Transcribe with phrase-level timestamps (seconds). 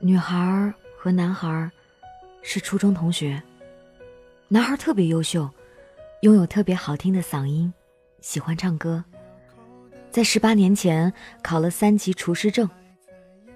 [0.00, 1.68] 女孩和男孩
[2.40, 3.42] 是初中同学，
[4.46, 5.50] 男孩特别优秀，
[6.20, 7.72] 拥有特别好听的嗓音，
[8.20, 9.04] 喜欢唱歌。
[10.12, 11.12] 在十八年前
[11.42, 12.70] 考了三级厨师证，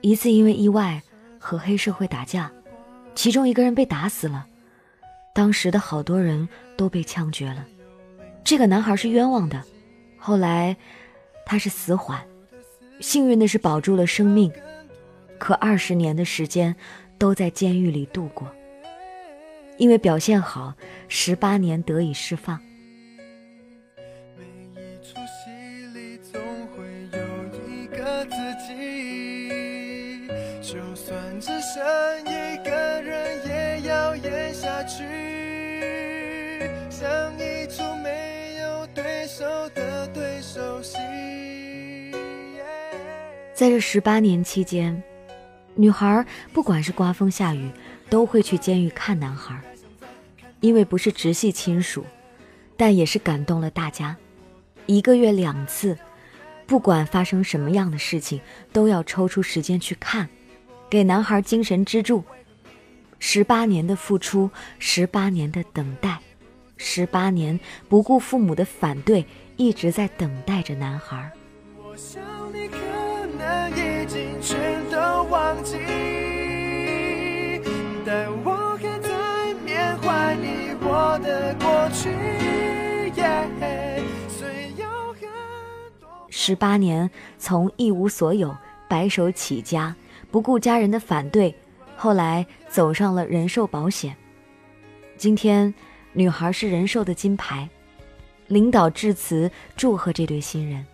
[0.00, 1.02] 一次因为意外
[1.38, 2.50] 和黑社会打架，
[3.14, 4.46] 其中一个人被打死了，
[5.34, 7.66] 当时的好多人都被枪决了，
[8.42, 9.62] 这个男孩是冤枉的，
[10.16, 10.74] 后来
[11.44, 12.26] 他是死缓，
[12.98, 14.50] 幸运的是保住了生命。
[15.40, 16.76] 可二十年的时间
[17.18, 18.46] 都在监狱里度过，
[19.78, 20.74] 因为表现好，
[21.08, 22.60] 十八年得以释放。
[43.54, 45.02] 在这十八年期间。
[45.80, 47.70] 女孩不管是刮风下雨，
[48.10, 49.58] 都会去监狱看男孩，
[50.60, 52.04] 因为不是直系亲属，
[52.76, 54.14] 但也是感动了大家。
[54.84, 55.96] 一个月两次，
[56.66, 58.42] 不管发生什么样的事情，
[58.74, 60.28] 都要抽出时间去看，
[60.90, 62.22] 给男孩精神支柱。
[63.18, 66.18] 十八年的付出，十八年的等待，
[66.76, 69.24] 十八年不顾父母的反对，
[69.56, 71.32] 一直在等待着男孩。
[71.82, 72.22] 我想
[72.52, 72.76] 你可
[73.38, 74.38] 能已经
[75.30, 75.76] 忘记，
[78.04, 82.10] 但我还在缅怀你我的过去。
[86.32, 88.56] 十八年，从一无所有，
[88.88, 89.94] 白手起家，
[90.30, 91.54] 不顾家人的反对，
[91.96, 94.16] 后来走上了人寿保险。
[95.16, 95.72] 今天，
[96.12, 97.68] 女孩是人寿的金牌，
[98.48, 100.84] 领导致辞祝贺这对新人。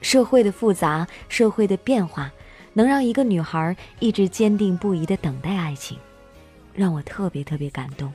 [0.00, 2.30] 社会的复杂，社会的变化。
[2.72, 5.98] 能让一个女孩一直坚定不移的等待爱情，
[6.74, 8.12] 让我特别特别感动。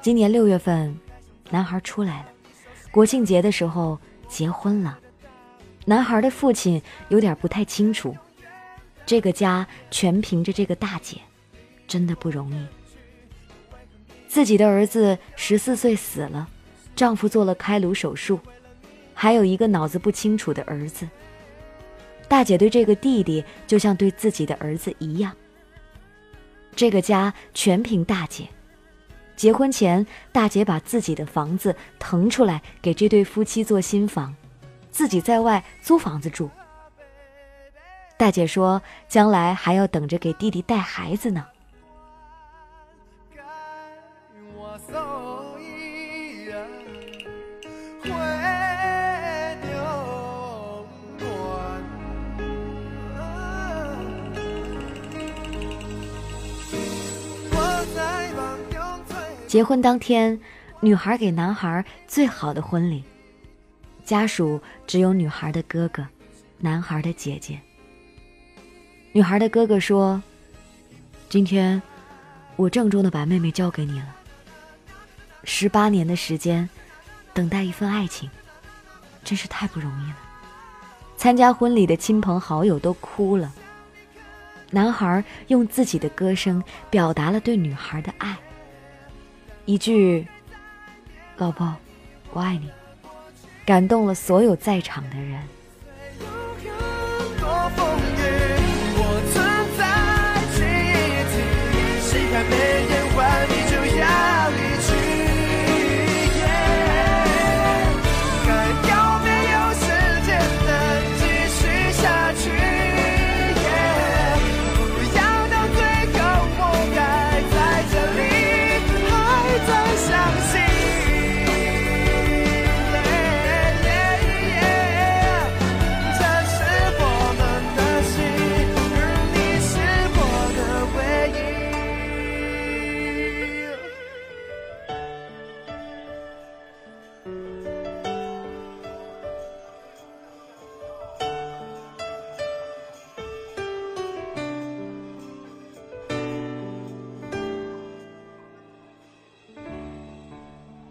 [0.00, 0.96] 今年六月份，
[1.50, 2.26] 男孩出来了，
[2.90, 4.98] 国庆节的时候结婚了。
[5.84, 8.14] 男孩的父亲有点不太清楚，
[9.06, 11.16] 这个家全凭着这个大姐，
[11.86, 12.66] 真的不容易。
[14.28, 16.46] 自己的儿子十四岁死了，
[16.94, 18.38] 丈夫做了开颅手术，
[19.14, 21.08] 还有一个脑子不清楚的儿子。
[22.28, 25.34] 大姐对这个弟弟就像对自己的儿子一样。
[26.76, 28.46] 这个家全凭大姐。
[29.34, 34.34] 结婚前，大姐把自己的房子腾出来给这对夫妻做新房，
[34.90, 36.50] 自己在外租房子住。
[38.16, 41.46] 大姐说，将来还要等着给弟弟带孩子呢。
[59.48, 60.38] 结婚当天，
[60.78, 63.02] 女孩给男孩最好的婚礼。
[64.04, 66.06] 家属只有女孩的哥哥，
[66.58, 67.58] 男孩的姐姐。
[69.10, 70.22] 女孩的哥哥说
[71.30, 71.80] ：“今天，
[72.56, 74.14] 我郑重的把妹妹交给你了。
[75.44, 76.68] 十八年的时间，
[77.32, 78.28] 等待一份爱情，
[79.24, 80.18] 真是太不容易了。”
[81.16, 83.50] 参加婚礼的亲朋好友都哭了。
[84.70, 88.36] 男孩用自己的歌声表达了对女孩的爱。
[89.68, 90.26] 一句
[91.36, 91.76] “老婆，
[92.32, 92.70] 我爱你”，
[93.66, 95.42] 感动了所有在场的人。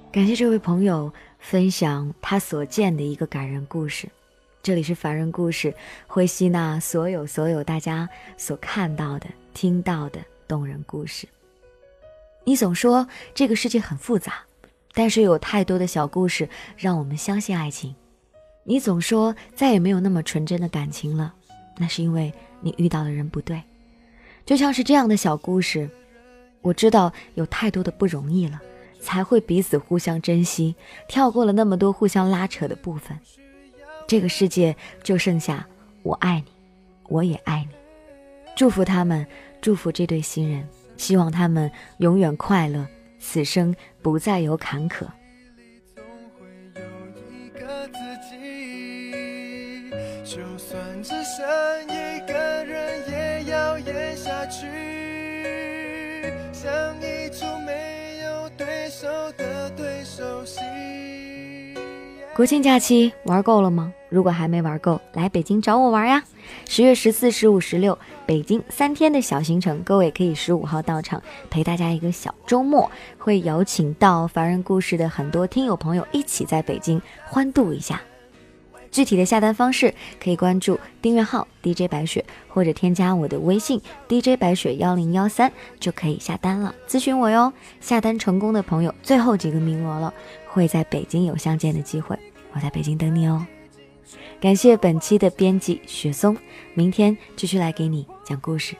[0.09, 4.07] 感谢这位朋友分享他所见的一个感人故事。
[4.63, 5.74] 这里是凡人故事，
[6.07, 8.07] 会吸纳所有所有大家
[8.38, 11.27] 所看到的、听到的动人故事。
[12.45, 13.06] 你总说
[13.36, 14.42] 这个世界很复杂，
[14.94, 17.94] 但是有太多的小故事让我们相信爱情。
[18.63, 21.33] 你总说再也没有那么纯真的感情了，
[21.77, 23.62] 那是因为你遇到的人不对。
[24.45, 25.89] 就像是这样的小故事，
[26.62, 28.60] 我知道有太多的不容易了，
[29.00, 30.76] 才会彼此互相珍惜，
[31.08, 33.18] 跳过了那么多互相拉扯的部分。
[34.08, 35.68] 这个世界就剩下
[36.04, 36.52] 我爱你，
[37.10, 37.76] 我也爱你。
[38.56, 39.26] 祝福他们，
[39.62, 42.88] 祝福这对新人，希望他们永远快乐，
[43.20, 45.06] 此生不再有坎坷。
[50.24, 51.46] 就算只剩
[51.86, 52.34] 一个
[52.66, 54.68] 人，也要演下去，
[59.00, 59.06] 手
[59.38, 60.60] 的对手戏。
[62.36, 63.94] 国庆假期玩够了吗？
[64.10, 66.24] 如果还没玩够，来北京找我玩呀！
[66.68, 67.96] 十月十四、十五、十六，
[68.26, 71.22] 北京三天的小行程，各位可以十五号到场，
[71.52, 72.90] 陪大家一个小周末，
[73.20, 78.02] 会有请到凡人故事的很多听友朋友一起在北京欢度一下。
[78.98, 83.80] 具体的下单方式可以关注订阅号 DJ 白雪，或者添加我的微信
[84.10, 87.54] DJ 白雪幺零幺三就可以下单了，咨询我哟。
[87.80, 90.12] 下单成功的朋友，最后几个名额了，
[90.48, 92.18] 会在北京有相见的机会，
[92.54, 93.46] 我在北京等你哦。
[94.42, 96.36] 感谢本期的编辑雪松，
[96.74, 98.76] 明天继续来给你讲故事。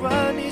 [0.00, 0.47] running.